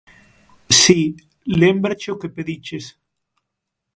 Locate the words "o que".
2.13-2.33